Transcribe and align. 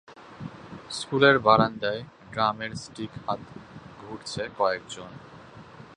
স্কুলের 0.91 1.35
বারান্দায় 1.39 2.01
ড্রামের 2.33 2.71
স্টিক 2.83 3.11
হাতে 3.25 3.55
ঘুরছে 4.01 4.43
কয়েকজন। 4.57 5.11